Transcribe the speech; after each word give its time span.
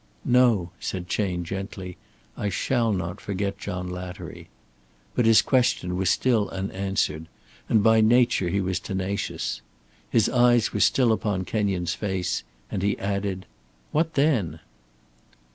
"No," 0.25 0.71
said 0.79 1.07
Chayne, 1.07 1.43
gently, 1.43 1.95
"I 2.35 2.49
shall 2.49 2.91
not 2.91 3.21
forget 3.21 3.59
John 3.59 3.87
Lattery." 3.87 4.49
But 5.13 5.27
his 5.27 5.43
question 5.43 5.95
was 5.95 6.09
still 6.09 6.49
unanswered, 6.49 7.27
and 7.69 7.83
by 7.83 8.01
nature 8.01 8.49
he 8.49 8.61
was 8.61 8.79
tenacious. 8.79 9.61
His 10.09 10.27
eyes 10.27 10.73
were 10.73 10.79
still 10.79 11.11
upon 11.11 11.45
Kenyon's 11.45 11.93
face 11.93 12.41
and 12.71 12.81
he 12.81 12.97
added: 12.97 13.45
"What 13.91 14.15
then?" 14.15 14.59